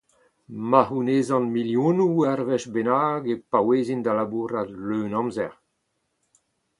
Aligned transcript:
Ma 0.69 0.81
c’hounezan 0.87 1.45
milionoù 1.55 2.15
ur 2.31 2.39
wech 2.47 2.65
bennak 2.73 3.23
e 3.33 3.35
paouezin 3.51 4.01
da 4.05 4.11
labourat 4.17 4.69
leunamzer. 4.87 5.53